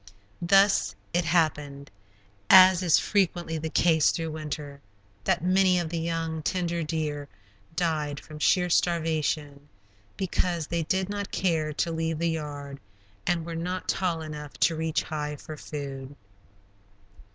Thus 0.41 0.95
it 1.13 1.25
happened, 1.25 1.91
as 2.49 2.81
is 2.81 2.97
frequently 2.97 3.59
the 3.59 3.69
case 3.69 4.09
through 4.09 4.31
winter, 4.31 4.81
that 5.25 5.43
many 5.43 5.77
of 5.77 5.89
the 5.89 5.99
young, 5.99 6.41
tender 6.41 6.81
deer 6.81 7.27
died 7.75 8.19
from 8.19 8.39
sheer 8.39 8.67
starvation, 8.67 9.69
because 10.17 10.65
they 10.65 10.81
did 10.81 11.07
not 11.07 11.31
care 11.31 11.71
to 11.73 11.91
leave 11.91 12.17
the 12.17 12.31
"yard" 12.31 12.79
and 13.27 13.45
were 13.45 13.53
not 13.53 13.87
tall 13.87 14.23
enough 14.23 14.53
to 14.61 14.75
reach 14.75 15.03
high 15.03 15.35
for 15.35 15.55
food. 15.55 16.15